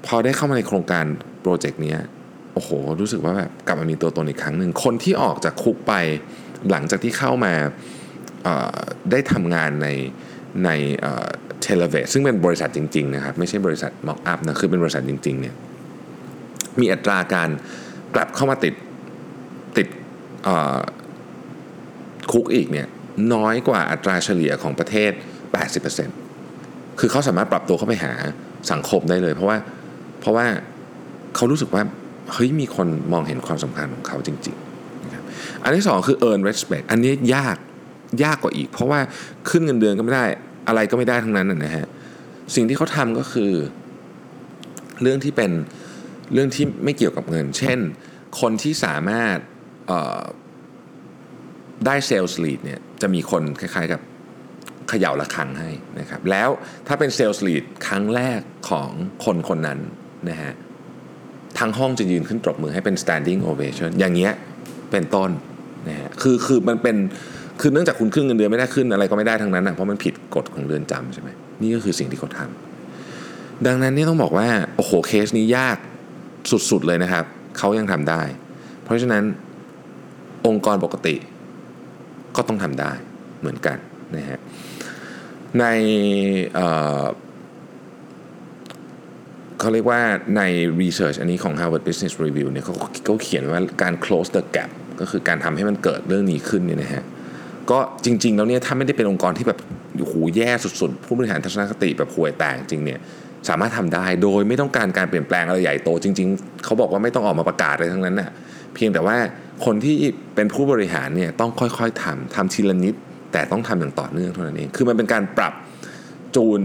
[0.05, 1.05] พอได้เข้ามาในโครงการ
[1.41, 1.95] โปรเจกต์นี้
[2.53, 5.93] โอ้โห รู้สึกว่าแบบกลับมามีตัวตนอีกครั้งหนึ่งคนที่ออกจากคุกไป
[6.71, 7.53] หลังจากที่เข้ามา
[9.11, 9.87] ได้ทำงานใน
[10.65, 10.69] ใน
[11.61, 15.55] Televerde ซึ่งเป็นบริษัทจริงๆนะครับไม่ใช่บริษัท mock up นะคือเป็นบริษัทจริงๆเนี่ย
[16.79, 17.49] มีอัตราการ
[18.15, 18.73] กลับเข้ามาติด
[19.77, 19.87] ติด
[22.31, 22.87] คุกอีกเนี่ย
[23.33, 25.11] น้อยกว่าอัตราเฉลี่ยของประเทศ
[26.25, 28.13] 80%คือเขาสามารถปรับตัวเข้าไปหา
[28.71, 29.57] สังคมได้เลย เพราะว่า
[30.19, 30.45] เพราะว่า
[31.35, 31.83] เขารู้สึกว่า
[32.33, 35.23] เฮ้ยมีคนมองเห็นความสำคัญของเขาจริงๆนะครับ
[35.63, 37.57] อันที่สองคือ earn respect อันนี้ยาก
[38.23, 38.99] ยากกว่าอีก เพราะว่า
[39.49, 40.25] ขึ้นเงินเดือนก็ไม่ได้
[40.67, 41.85] อะไรก็ไม่ได้ทั้งนั้นนะฮะ
[42.55, 43.51] สิ่งที่เขาทำก็คือ
[45.01, 45.51] เรื่องที่เป็น
[46.33, 47.79] เรื่องที่ไม่เกี่ยวกับเงิน เช่น
[48.39, 49.37] คนที่สามารถ
[51.85, 54.01] ได้เซลล์ลีดเนี่ยจะมีคนคล้ายๆกับ
[54.89, 56.49] เขย่าระฆังให้นะครับแล้ว
[56.87, 58.89] ถ้าเป็นเซลล์ลีดครั้งแรกของ
[59.25, 59.79] คนคนนั้น
[60.29, 60.53] นะฮะ
[61.59, 64.33] ทั้งห้องจะยืนขึ้นตบมือให้เป็น standing ovation อย่างเงี้ย
[64.91, 65.29] เป็นต้น
[65.89, 66.95] นะฮะคือคือมันเป็น
[67.61, 71.29] คือเนื่องจากคุณขึ้นเงินเดือนไม่ได้ขึ้นอะไรก็ไม่ได้ทั้งนั้นนะเพราะมันผิดกฎของเรือนจำใช่ไหม
[71.61, 75.77] นี่ก็คือสิ่งที่เขาทำดังนั้นนี่ต้องบอกว่าโอ้โหเคสนี้ยาก
[76.71, 77.25] สุดๆเลยนะครับ
[77.57, 78.21] เขายังทำได้
[78.83, 79.23] เพราะฉะนั้น
[80.47, 81.15] องค์กรปกติ
[82.35, 82.91] ก็ต้องทำได้
[83.39, 83.77] เหมือนกัน
[84.15, 84.39] นะฮะ
[85.59, 85.65] ใน
[86.53, 90.01] เเขาเรียกว่า
[90.37, 90.41] ใน
[90.81, 94.69] research อันนี้ของ Harvard Business Review เนี่ยเขาเขาเขียนว่าการ close the gap
[94.99, 97.03] ก็คือการทำให้มันเกิดเรื่องนี้ขึ้นเนี่ยนะฮะ
[97.71, 99.59] ก็จริง ๆ แล้วเนี่ยถ้าไม่ได้เป็นองค์กรที่แบบ
[99.97, 102.99] โอ้โหแย่สุดๆ ผู้บริหารทัศนคติแบบห่วยแตกจริงเนี่ย
[103.49, 108.29] สามารถทำได้โดยไม่ต้องการการเปลี่ยนแปลงอะไรใหญ่โต จริง ๆ เขาบอกว่าไม่ต้องออกมาประกาศอะไรทั้งนั้นน่ะ
[108.75, 109.17] เพียงแต่ว่า
[109.65, 109.95] คนที่
[110.35, 112.95] เป็นผู้บริหารเนี่ยต้องค่อยๆทำทำทีละนิด
[113.31, 115.53] แต่ต้องทำอย่างต่อเนื่องเท่านั้นเองคือมันเป็นการปรับ
[116.35, 116.61] จูน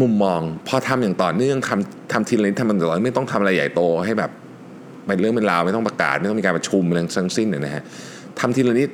[0.00, 4.30] มุมมอง พอทำอย่างต่อเนื่องทำทำทีละนิดทำมันต่อเนื่องไม่ต้องทำอะไรใหญ่โตให้แบบ
[5.06, 7.82] เป็นเรื่องเป็นราวไม่ต้องประกาศ ไม่ต้องมีการประชุมอะไรทั้งสิ้นเนี่ยนะฮะ
[8.40, 8.88] ทำทีละนิด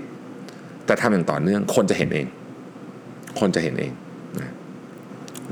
[0.87, 2.27] แต่ทำอย่างต่อเนื่องคนจะเห็นเอง
[3.41, 3.93] คนจะเห็นเอง
[4.39, 4.53] นะ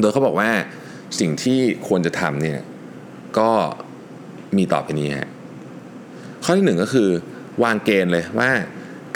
[0.01, 0.51] โดยเขาบอกว่า
[1.21, 2.59] สิ่งที่ควรจะทำเนี่ย
[3.39, 3.51] ก็
[4.57, 5.29] มีต่อไปนี้ฮะ
[6.45, 7.09] ข้อที่หนึ่งก็คือ
[7.65, 8.51] วางเกณฑ์เลยว่า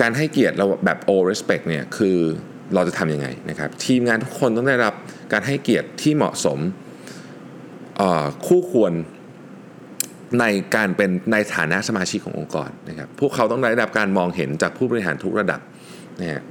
[0.01, 2.17] การให้เกียรติเราแบบ o respect เนี่ยคือ
[2.75, 4.95] เราจะทำยังไงนะครับ ทีมงานทุกคนต้องได้รับ
[5.33, 6.59] การให้เกียรติที่เหมาะสม
[8.47, 8.93] คู่ควร
[10.41, 10.45] ใน
[10.77, 15.61] การเป็นในฐานะสมาชิกขององค์กรนะครับพวกเขาต้องได้รับการมองเห็นจากผู้บริหารทุกระดับ
[16.21, 16.43] นะฮะ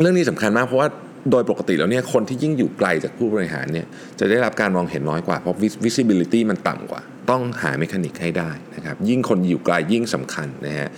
[0.00, 0.88] เรื่องนี้สำคัญมากเพราะว่า
[1.30, 3.86] โดยปกติแล้วเนี่ยคนที่ยิ่งอยู่ไกลจากผู้บริหารเนี่ย
[4.20, 10.88] จะได้รับการมองเห็นน้อยกว่าเพราะ visibility มันต่ำกว่า ต้องหาเมคานิกให้ได้นะครับยิ่งคนอยู่ไกลยิ่งสำคัญนะฮะ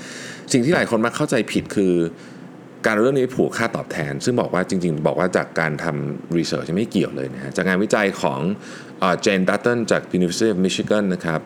[0.53, 1.93] สิ่งที่หลายคนมาเข้าใจผิดคือ
[2.87, 8.41] การเรื่องนี้ผูกค่าตอบแทน ซึ่งบอกว่าจริง ๆ บอกว่าจากการทำรีเสิร์ชไม่เกี่ยวเลยนะฮะจากงานวิจัยของ
[9.21, 11.41] เจนดัตตันจาก University of Michigan นะครับ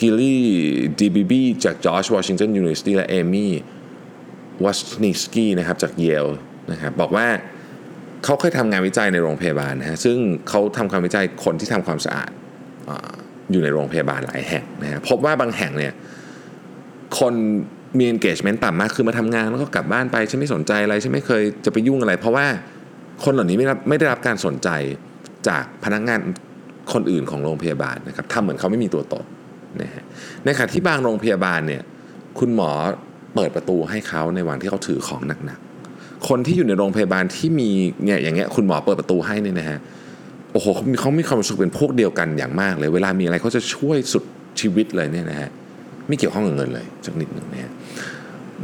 [0.00, 0.44] กิลลี่
[1.00, 3.52] ดีบีบีจาก George Washington University และเอมี่
[4.64, 6.26] วัสนิสกี้นะครับจากเยล
[6.72, 7.26] นะครับบอกว่า
[8.24, 10.16] เขาเคยทำงานวิจัยในโรงพยาบาลนะฮะซึ่ง
[10.48, 12.30] เขาทำความวิจัยคนที่ทำความสะอาด
[13.50, 15.92] อยู่ในโรงพยาบาลหลายแห่งนะฮะพบว่าบางแห่งเนี่ย
[17.18, 17.34] คน
[17.98, 22.46] มี engagement ต่ำมากคือมาทำงานแล้วก็กลับบ้านไปฉันไม่สนใจอะไรฉันไม่เคยจะไปยุ่งอะไร เพราะว่า
[23.24, 24.68] คนเหล่านี้ไม่รับไม่ได้รับการสนใจ
[25.48, 26.18] จากพนักงาน
[26.92, 29.24] คนอื่นของโรงพยาบาลนะครับทำเหมือนเขาไม่มีตัวตน
[29.82, 30.04] นะฮะ
[30.44, 31.82] ในขณะที่บางโรงพยาบาลเนี่ย
[32.38, 32.70] คุณหมอ
[33.34, 37.70] เปิดประตูให้เขาในวันที่เขาถือของหนักๆคนที่อยู่ในโรงพยาบาลที่มี
[38.04, 39.78] เนี่ยอย่างเงี้ยคุณหมอเปิดประตูให้เนี่ยนะฮะ
[40.54, 40.66] โอ้โห
[41.00, 44.24] เขามีความรู้สึกเป็นพวกเดียวกันอย่างมากเลย เวลามีอะไรเขาจะช่วยสุด
[44.60, 45.50] ชีวิตเลยเนี่ยนะฮะ
[46.08, 47.70] ไม่เกี่ยวข้องกับเงินเลยสักนิดหนึ่งเนี่ย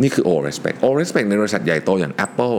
[0.02, 2.58] นี่คือ all respect all respect ในบริษัทใหญ่โตอย่าง Apple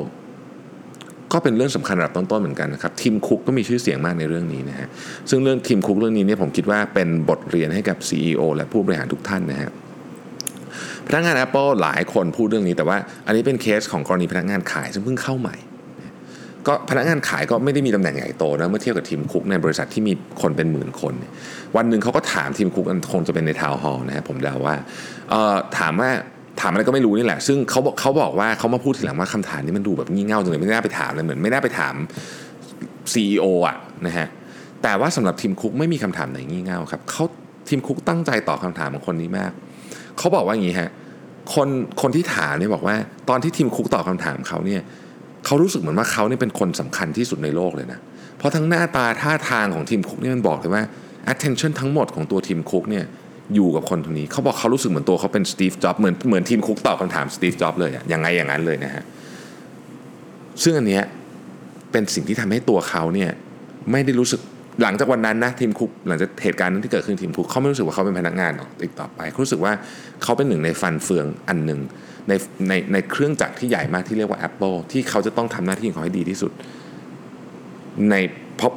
[1.34, 4.88] ก็เป็นเรื่องสำคัญระดับต้นๆเหมือนกันนะครับทีมคุกก็มีชื่อเสียงมากในเรื่องนี้นะฮะ
[5.30, 9.72] ซึ่งเรื่องทีมคุกเรื่องนี้เนี่ยผมคิดว่าเป็นบทเรียนให้กับ CEO และผู้บริหารทุกท่านนะฮะ
[11.08, 15.56] พนักงาน Apple หลายคนพูดเรื่องนี้แต่ว่าอันนี้เป็นเคสของกรณีพนักงานขายซึ่งเพิ่งเข้าใหม่
[16.68, 21.14] ก็พนักงานขายก็ไม่ได้มีตำแหน่งใหญ่โตนะเมื่อเทียบกับทีมคุกในบริษัทที่มีคนเป็นหมื่นคน
[21.76, 24.76] วันหนึ่งเขาก็ถามทีมคุกคงจะเป็นในทาวน์ฮอลล์นะครับผมเดาว่า
[25.78, 26.10] ถามว่า
[26.62, 31.96] ถามอะไรก็ไม่รู้นี่แหละ ซึ่งเขาบอกเขาบอกว่าเขามาพูดทีหลังว่าคำถามนี้มันดูแบบงี่เง่าจังเลยไม่น่าไปถามเลยเหมือนไม่น่าไปถาม
[33.14, 34.28] CEO อะนะฮะ
[34.84, 37.24] แต่ว่าสำหรับทีมคุกไม่มีคำถามไหนงี่เง่าครับเขา
[37.70, 39.52] ทีมคุกตั้งใจตอบคาถามของคนนี้มาก
[40.18, 40.90] เขาบอกว่าอย่างนี้ฮะ
[41.54, 41.68] คน
[42.02, 42.96] คนที่ถามเนี่ยบอกว่า
[43.30, 44.82] ตอนที่ทีมคุกตอบคาถามเขาเนี่ย
[45.46, 48.00] เขารู้สึกเหมือนว่าเขาเนี่ยเป็นคนสำคัญที่สุดในโลกเลยนะ
[48.38, 50.84] เพราะทั้งหน้าตาท่าทางของทีมคุกนี่มันบอกเลยว่า
[51.34, 53.06] attention ทั้งหมดของตัวทีมคุกเนี่ย
[53.56, 59.04] อยู่กับคนคนนี้เขาบอกเขารู้สึกเหมือนตัวเขาเป็นสตีฟจ็อบเหมือนเหมือนทีมคุกตอบคำถามสตีฟจ็อบเลยอะยังไงอย่างนั้นเลยนะฮะ
[60.64, 61.04] ซึ่งอันเนี้ย
[61.92, 63.30] เป็นสิ่งที่ทำให้ตัวเขาเนี่ย
[63.92, 64.42] ไม่ได้รู้สึก
[64.82, 68.52] หลังจากวันนั้นนะทีมคุกหลังจากเหตุการณ์นั้นที่เกิดขึ้นทีมคุกเขาไม่รู้สึกว่าเขาเป็นพนักงาน
[68.84, 69.74] อีกต่อไปเขารู้สึกว่า
[70.24, 71.80] เขาเป็นหนึ่งในฟันเฟืองอันหนึ่ง
[72.28, 72.34] ใน
[72.68, 76.52] ในในเครื่องจักรที่ใหญ่มากที่เรียกว่า Apple ที่เขาจะต้องทำหน้าที่ของเขาให้ดีที่สุด
[78.10, 78.16] ใน
[78.58, 78.72] เพราะ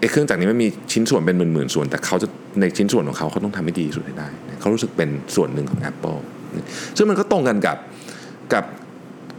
[0.00, 2.28] ไอ้เครื่องจักรนี้ไม่มีชิ้นส่วนเป็นหมื่นๆส่วน แต่เขาจะ
[2.60, 4.28] ในชิ้นส่วนของเขาเขาต้องทำให้ดีที่สุดให้ได้
[4.60, 6.18] เขารู้สึกเป็นส่วนหนึ่งของ Apple
[6.96, 7.76] ซึ่งมันก็ตรงกันกับ
[8.52, 8.64] กับ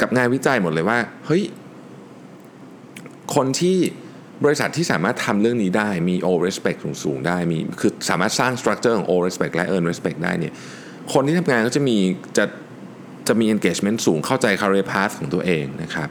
[0.02, 1.44] กับงานวิจัยหมดเลยว่าเฮ้ย
[3.36, 3.78] คนที่
[4.46, 10.54] บริษัทที่สามารถทำเรื่องนี้ได้มี o respect สูงสูงได้มีคือสามารถสร้าง structure ของ o respect และ earn respect ได้เนี่ย
[11.14, 11.98] คนที่ทำงานก็จะมี
[12.38, 12.46] จะ
[13.30, 16.10] จะมี engagement สูงเข้าใจ career path ของตัวเองนะครับ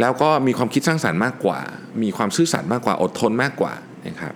[0.00, 1.60] แล้วก็มีความคิดสร้างสารรค์มากกว่า
[2.02, 3.72] มีความซื่อสัตย์มากกว่าอดทนมากกว่า
[4.08, 4.34] นะครับ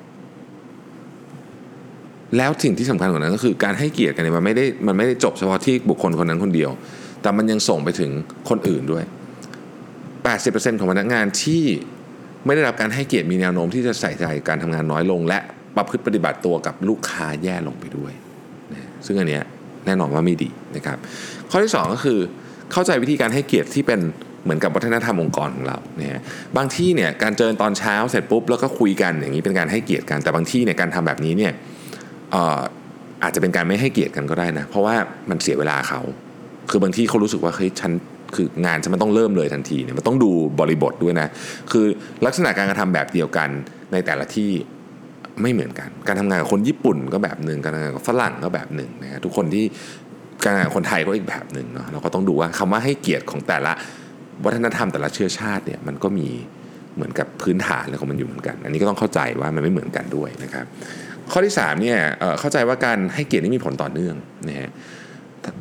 [2.37, 6.71] แล้วสิ่งที่สำคัญกว่านั้นก็คือการให้เกียรติกันเนี่ยมันไม่ได้มันไม่ได้จบเฉพาะที่บุคคลคนนั้นคนเดียว
[7.23, 8.11] แต่มันยังส่งไปถึง
[8.49, 9.05] คนอื่นด้วย
[10.13, 11.65] 80%ของพนักงานที่
[12.47, 15.39] ไม่ได้รับการให้เกียรติมีแนวโน้มที่จะใส่ใจการทำงานน้อยลง และ
[15.77, 18.13] ประพฤติปฏิบัติตัวกับลูกค้าแย่ลงไปด้วย
[19.07, 19.45] ซึ่งอันเนี้ย
[19.87, 20.99] แน่นอนว่าไม่ดีนะครับ
[21.51, 22.19] ข้อที่ 2 ก็คือ
[22.73, 24.01] เข้าใจวิธีการให้เกียรติที่เป็น
[24.45, 26.23] เหมือนกับวัฒนธรรมองค์กรของเราเนี่ย
[26.57, 31.53] บางที่เนี่ยการเจอตอนเช้าเสร็จปุ๊บแล้วก็คุยกันอย่างนี้เป็นการให้เกียรติกันแต่บางที่เนี่ยการทำแบบนี้เนี่ย
[33.23, 34.95] อาจจะเป็นการไม่ให้เกียรติกันก็ได้นะเพราะว่า
[35.31, 36.01] มันเสียเวลาเขา
[36.71, 37.93] คือบางที่เขารู้สึกว่าเฮ้ยฉัน
[38.35, 40.31] คืองานฉันมันต้องเริ่มเลยทันทีเนี่ยมันต้องดู
[40.61, 41.29] บริบทด้วยนะ
[41.73, 41.87] คือ
[42.27, 43.49] ลักษณะการกระทำแบบเดียวกัน
[43.93, 44.51] ในแต่ละที่
[45.43, 49.65] ไม่เหมือนกัน การทำงานกับคนญี่ปุ่นก็แบบหนึ่งการทำงานกับฝรั่งก็แบบหนึ่งนะทุกคนที่
[50.45, 53.73] การงานคนไทยก็อีกแบบหนึ่งเนาะเราก็ต้องดูว่าคำว่าให้เกียรติของแต่ละ
[54.45, 56.29] วัฒนธรรมแต่ละเชื้อชาติเนี่ยมันก็มี
[56.97, 60.67] เหมือนกับพื้นฐานอะไรของมันอยู่เหมือนกัน อันนี้ก็ต้องเข้าใจว่ามันไม่เหมือนกันด้วยนะครับ
[61.33, 61.99] ข้อที่3เนี่ย
[62.41, 64.15] เข้าใจว่าการให้เกียรตินี่มีผลต่อเนื่อง
[64.49, 64.71] นะฮะ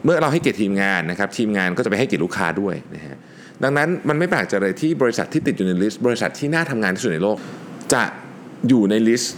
[0.04, 3.18] เมื่อเราให้เกียรติทีมงานนะครับ ทีมงานก็จะไปให้เกียรติลูกค้าด้วยนะฮะ
[3.64, 7.38] ดังนั้นมันไม่แปลกใจเลยที่บริษัทที่ติดอยู่ใน list บริษัทที่น่าทำงานที่สุดในโลก
[7.94, 8.04] จะ
[8.68, 9.36] อยู่ใน list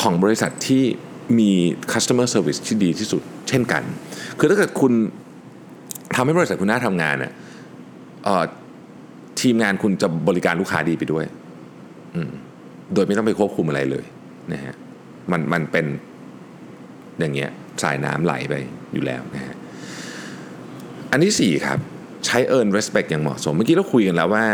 [0.00, 0.84] ของบริษัทที่
[1.38, 1.52] มี
[1.92, 3.82] customer service ที่ดีที่สุด เช่นกัน
[4.40, 4.92] คือถ้าเกิดคุณ
[6.14, 7.32] ทำให้บริษัทคุณน่าทำงานเนี่ย
[9.40, 11.24] ทีมงานคุณจะบริการลูกค้าดีไปด้วย
[12.94, 14.04] โดยไม่ต้องไปควบคุมอะไรเลย
[14.52, 14.74] นะฮะ
[15.30, 15.86] มันมันเป็น
[17.18, 17.50] อย่างเงี้ย
[17.82, 18.54] สายน้ำไหลไป
[18.92, 19.54] อยู่แล้วนะฮะ
[21.10, 21.78] อันที่ 4 ครับ
[22.26, 24.46] ใช้ earn respect อย่างเหมาะสม เมื่อกี้เราคุยกันแล้วว่า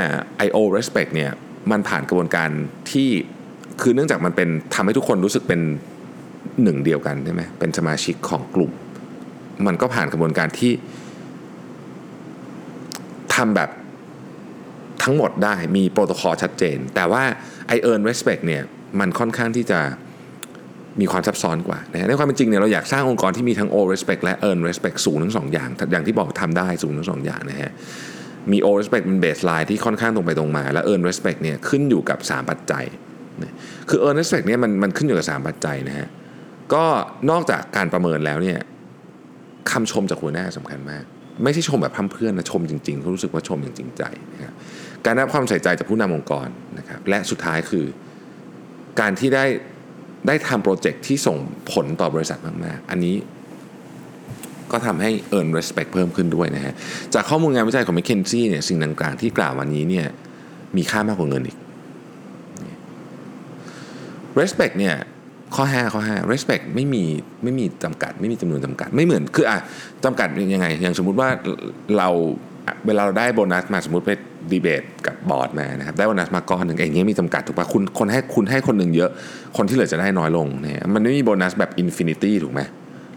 [0.47, 1.31] IO respect เนี่ย
[1.71, 2.51] มันผ่านกระบวนการ
[2.91, 3.09] ที่
[3.81, 5.61] คือเนื่องจากมันเป็นทำให้ทุกคนรู้สึกเป็น
[6.63, 8.73] หนึ่งเดียวกันใช่ไหมเป็นสมาชิกของกลุ่ม
[9.67, 10.73] มันก็ผ่านกระบวนการที่
[13.35, 13.71] ทำแบบ
[15.03, 17.23] ทั้งหมดได้มีโปรโตคอลชัดเจน แต่ว่า
[17.75, 18.63] I earn respect เนี่ย
[19.01, 19.81] มันค่อนข้างที่จะ
[21.01, 27.73] มีความซับซ้อนกว่านะในความเป็นจริงเนี่ยเราอยากสร้างองค์กรที่มีทั้ง O respect และ earn respect สูงทั้งสองอย่าง อย่างที่บอกทำได้สูงทั้งสองอย่างนะฮะ
[28.53, 32.85] มี owed respect เป็น baseline ที่ค่อนข้างตรงไปตรงมา และ earn respect เนี่ยขึ้นอยู่กับ 3 ปัจจัย
[33.89, 36.09] คือ earn respect เนี่ยมันมันขึ้นอยู่กับ 3 ปัจจัยนะฮะ
[36.75, 36.85] ก็
[37.31, 38.59] นอกจากการประเมินแล้วเนี่ย
[39.73, 41.05] คำชมจากหัวหน้าสำคัญมาก
[41.45, 44.03] ไม่ใช่ชมแบบพร่ำเพรื่อนะชมจริงๆเขารู้สึกว่าชมอย่างจริงใจ
[44.35, 44.55] นะครับ
[45.05, 46.49] การได้รับความใส่ใจจากผู้นำองค์กร
[46.79, 47.87] นะครับและสุดท้ายคือ
[49.01, 49.45] การที่ได้
[50.27, 51.37] ได้ทำโปรเจกต์ที่ส่ง
[51.73, 53.15] ผลต่อบริษัทมากๆ อันนี้
[54.73, 56.75] ก็ทำให้ earn respect เพิ่มขึ้นด้วยนะฮะ
[57.15, 60.07] จากข้อมูลงานวิจัยของ McKinsey เนี่ยสิ่งต่างๆที่กล่าววันนี้เนี่ย
[60.77, 61.57] มีค่ามากกว่าเงินอีก
[64.41, 64.95] respect เนี่ย
[65.55, 67.05] ข้อ 5 ข้อ 5 respect ไม่มี
[67.43, 69.59] ไม่มีจำกัด ไม่มีจำนวนจำกัดไม่เหมือนคืออะ
[70.05, 71.29] จำกัดยังไง อย่างสมมุติว่า
[71.99, 72.09] เรา
[72.87, 74.11] เวลาเราได้โบนัสมาสมมติไป
[74.53, 79.11] ดีเบตกับบอร์ดมานะครับได้โบนัสมาก้อนหนึ่งอย่างเงี้ยมีจำกัดถูกปะคุณคนให้คุณให้คนหนึ่งเยอะ
[79.57, 82.61] คนที่เหลือจะได้น้อยลงเนี่ยมันไม่มีโบนัสแบบ infinity ถูกไหม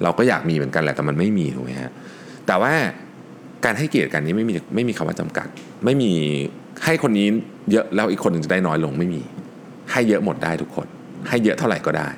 [0.03, 1.91] เราก็อยากมีเหมือนกันแหละแต่มันไม่มีถูกไหมฮะ
[2.47, 2.73] แต่ว่า
[3.65, 5.47] การให้เกียรติกันนี้ไม่มีไม่มีคำว่าจำกัด
[5.85, 6.11] ไม่มี
[6.85, 7.27] ให้คนนี้
[7.71, 9.21] เยอะแล้วอีกคนหนึ่งจะได้น้อยลงไม่มี
[9.91, 10.87] ให้เยอะหมดได้ทุกคน
[11.27, 12.09] ให้เยอะเท่าไหร่ก็ได้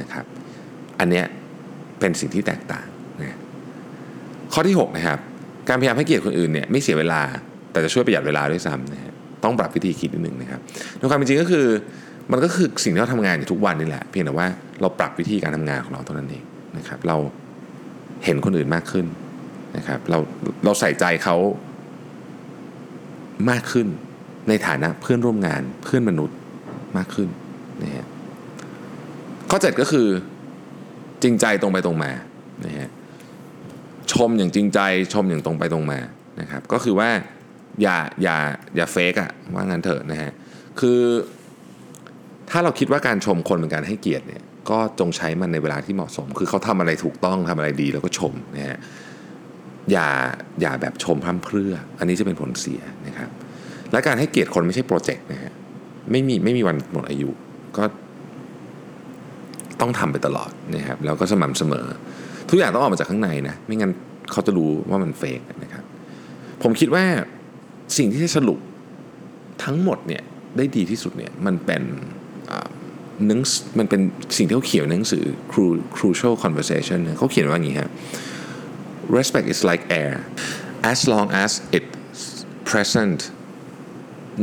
[0.00, 0.24] นะครับ
[1.00, 1.24] อันเนี้ย
[2.00, 2.86] เป็นสิ่งที่แตกต่าง
[3.20, 3.38] นะ
[4.52, 5.18] ข้อที่6นะครับ
[5.68, 7.22] การพยายามให้เกียรติคนอื่นเนี่ยไม่เสียเวลา
[7.72, 9.12] แต่จะช่วยประหยัดเวลาด้วยซ้ำนะฮะ
[9.44, 10.60] ต้องปรับวิธีคิดนิดนึงนะครับ
[10.96, 11.66] ในความเป็นจริงก็คือ
[12.32, 14.46] มันก็คือสิ่งที่เราทำงานอยู่ทุกวันนี่แหละเพียงแต่ว่า
[14.80, 16.42] เราปรับวิธีการทำงานของเราเท่านั้นเอง
[16.76, 17.16] นะครับ เรา
[18.24, 19.06] เห็นคนอื่นมากขึ้น
[19.76, 20.18] นะครับ เรา
[20.64, 21.36] เราใส่ใจเขา
[23.50, 23.86] มากขึ้น
[24.48, 26.36] ในฐานะเพื่อนร่วมงานเพื่อนมนุษย์
[26.96, 27.28] มากขึ้น
[27.82, 28.06] นะฮะ
[29.50, 30.08] ข้อเจ็ดก็คือ
[31.22, 32.12] จริงใจตรงไปตรงมา
[32.64, 32.90] นะฮะ
[34.12, 34.80] ชมอย่างจริงใจ
[35.14, 36.00] ชมอย่างตรงไปตรงมา
[36.40, 37.10] นะครับก็คือว่า
[37.82, 38.36] อย่าอย่า
[38.76, 40.30] อย่าเฟกอะว่างั้นเถอะนะฮะ
[40.80, 41.00] คือ
[42.50, 48.78] ถ้าเราคิดว่าการชมคนเป็นการให้เกียรติเนี่ยก็จงใช้มันในเวลาที่เหมาะสม คือเขาทำอะไรถูกต้องทำอะไรดีแล้วก็ชมนะฮะ
[49.92, 50.08] อย่า
[50.60, 53.30] อย่าแบบชมพร่ำเพรื่อ อันนี้จะเป็นผลเสียนะครับ
[53.92, 55.52] และการให้เกียรติคนไม่ใช่โปรเจกต์นะฮะ
[56.10, 57.30] ไม่มีไม่มีวันหมดอายุ
[57.76, 57.84] ก็
[59.80, 61.86] ต้องทำไปตลอดนะครับแล้วก็สม่ำเสมอ
[62.50, 63.92] ทุกอย่างต้องออกมาจากข้างในนะไม่งั้น
[64.30, 65.84] เขาจะรู้ว่ามันเฟกนะครับ
[66.62, 67.04] ผมคิดว่า
[67.96, 68.58] สิ่งที่จะสรุป
[69.64, 70.22] ทั้งหมดเนี่ย
[70.56, 71.82] ได้ดีที่สุดเนี่ยมันเป็น
[73.26, 73.40] หนัง
[73.78, 74.00] มันเป็น
[74.36, 75.24] สิ่งที่เขาเขียนในหนังสือ
[75.96, 77.90] crucial conversation เขาเขียนว่าอย่างนี้ฮะ
[79.16, 80.14] respect is like air
[80.92, 82.24] as long as it's
[82.70, 83.18] present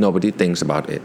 [0.06, 1.04] nobody thinks about it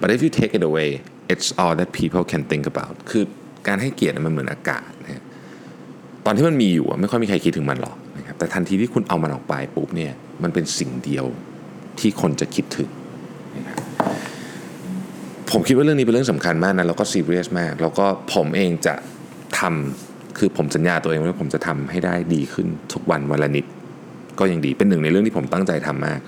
[0.00, 0.90] but if you take it away
[1.32, 3.24] it's all that people can think about คือ
[3.66, 5.24] การให้เกียรติมันเหมือนอากาศนะ
[6.26, 10.12] ตอนที่มันมีอยู่ไม่ค่อยมีใครคิดถึงมันหรอกนะครับแต่ทันทีที่คุณเอามันออกไปปุ๊บเนี่ย
[10.42, 11.26] มันเป็นสิ่งเดียว
[12.00, 12.90] ที่คนจะคิดถึง
[13.56, 13.78] นะครับ
[15.50, 18.94] ผมคิดว่าเรื่องนี้เป็นเรื่องสำคัญมากนะแล้วก็ซีเรียสมาก แล้วก็ผมเองจะ
[19.58, 23.64] ทำคือผมสัญญาตัวเองว่าผมจะทำให้ได้ดีขึ้นทุกวันวันละนิด
[24.38, 26.20] ก็ยังดีเป็นหนึ่งในเรื่องที่ผมตั้งใจทำมาก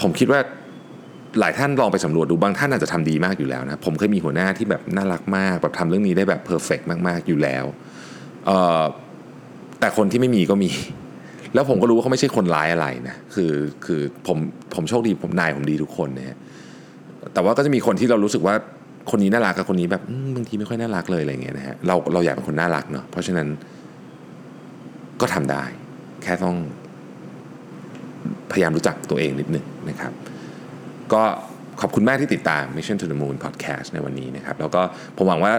[0.00, 0.40] ผมคิดว่า
[1.38, 7.64] หลายท่านลองไปสำรวจดูบางท่านอาจจะทำดีมากอยู่แล้วนะผมเคยมีหัวหน้าที่แบบน่ารักมากแบบทำเรื่องนี้ได้แบบ perfectมากๆอยู่แล้ว
[9.80, 10.70] แต่คนที่ไม่มีก็มี
[11.54, 13.52] แล้วผมก็รู้ว่าเขาไม่ใช่คนร้ายอะไรนะคือ
[13.84, 14.38] คือผม
[14.74, 16.36] ผมโชคดีผมนายผมดีทุกคนนะ
[17.32, 18.54] แต่ว่าก็จะมีคนที่เรารู้สึกว่า
[19.10, 20.02] คนนี้น่ารักกับคนนี้แบบ
[20.34, 23.48] บางทีไม่ค่อยน่ารักเลยอะไรเงี้ยนะฮะเราเราอยากเป็นคนน่ารักเนาะเพราะฉะนั้น
[25.20, 25.64] ก็ทำได้
[26.22, 26.56] แค่ต้อง
[28.52, 30.12] พยายามรู้จักตัวเองนิดนึงนะครับ
[31.14, 31.22] ก็
[31.80, 34.82] ขอบคุณมากที่ติดตาม Mission to the Moon Podcast ในวันนี้นะครับ แล้วก็
[35.16, 35.52] ผมหวังว่า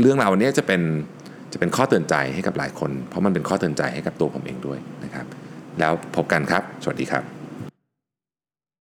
[0.00, 0.80] เรื่องราววันนี้จะเป็น
[1.52, 5.26] จะเป็นข้อเตือนใจให้กับหลายคน เพราะมันเป็นข้อเตือนใจให้กับตัวผมเองด้วยนะครับ
[5.80, 7.37] แล้วพบกันครับ สวัสดีครับ